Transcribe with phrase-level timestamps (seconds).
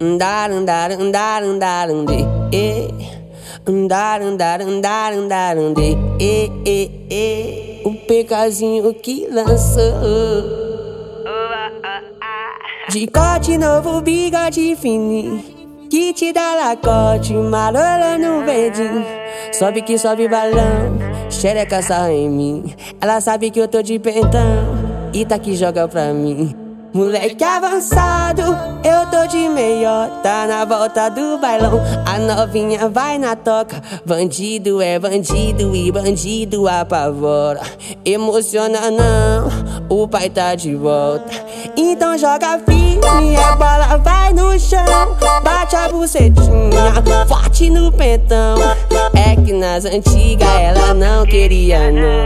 [0.00, 2.88] Andar, andar, andar, andar, andei, eh.
[3.66, 7.82] Andar, andar, andar, andar, andei, eh, eh, eh.
[7.84, 9.82] O pecazinho que lançou.
[12.92, 15.42] Decote novo, bigode fininho.
[15.90, 19.04] Que te dá lacote, marola no verdinho.
[19.52, 20.96] Sobe que sobe balão,
[21.28, 22.74] xereca sarra em mim.
[23.00, 26.67] Ela sabe que eu tô de pentão e tá que joga pra mim.
[26.92, 28.42] Moleque avançado,
[28.82, 31.80] eu tô de meiota na volta do bailão.
[32.06, 37.60] A novinha vai na toca, bandido é bandido e bandido apavora.
[38.04, 39.48] Emociona não,
[39.90, 41.30] o pai tá de volta.
[41.76, 45.16] Então joga firme, a bola vai no chão.
[45.42, 46.94] Bate a bucetinha,
[47.26, 48.56] forte no pentão.
[49.14, 52.24] É que nas antigas ela não queria não.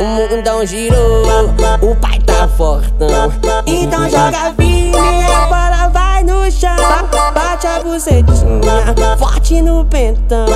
[0.00, 1.50] O mundão girou,
[1.80, 3.32] o pai tá fortão.
[3.66, 6.76] Então joga firme, a bola vai no chão.
[7.34, 10.46] Bate a bucetinha, forte no pentão.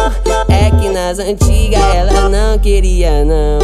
[0.48, 3.58] É que nas antigas ela não queria não.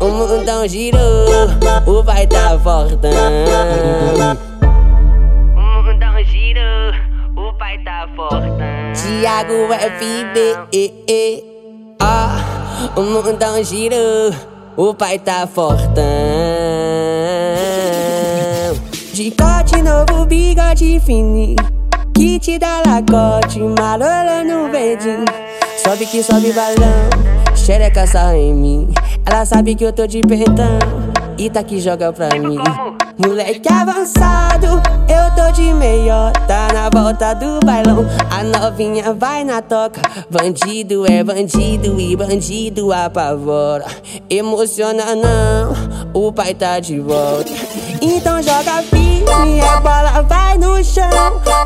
[0.00, 1.48] O mundão girou,
[1.86, 3.10] o pai tá fortão.
[9.00, 10.56] Tiago FB,
[12.00, 14.34] ah, o mundão girou,
[14.76, 16.04] o pai tá fortão.
[19.14, 21.56] Decote novo, bigode fininho.
[22.40, 25.24] Te dá lacote, marola no verdinho.
[25.84, 27.08] Sobe que sobe balão,
[27.54, 28.88] xereca sarra em mim.
[29.26, 30.78] Ela sabe que eu tô de pentão
[31.36, 32.58] e tá que joga pra mim.
[33.18, 34.80] Moleque avançado,
[35.48, 38.06] tô de meiota tá na volta do bailão.
[38.30, 43.84] A novinha vai na toca, bandido é bandido e bandido apavora.
[44.28, 45.72] Emociona não,
[46.12, 47.50] o pai tá de volta.
[48.00, 51.08] Então joga firme, a bola vai no chão.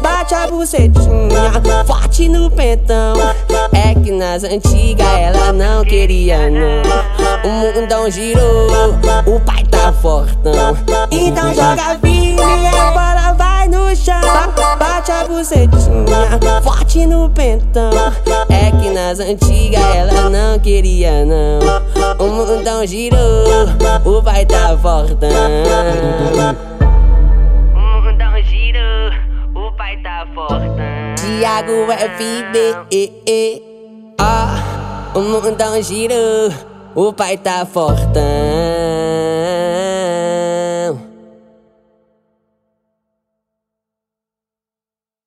[0.01, 1.53] Bate a bucetinha,
[1.87, 3.15] forte no pentão.
[3.73, 6.83] É que nas antigas ela não queria não.
[7.45, 8.95] O mundão girou,
[9.27, 9.52] o pai
[15.43, 17.91] bucetinha, forte no pentão.
[18.49, 21.59] É que nas antigas ela não queria não.
[22.19, 23.67] O mundão girou,
[24.05, 25.29] o pai tá fortão.
[27.75, 29.11] O mundão girou,
[29.55, 31.15] o pai tá fortão.
[31.17, 33.19] Tiago FB,
[34.21, 36.53] ah, o mundão girou,
[36.95, 38.82] o pai tá fortão.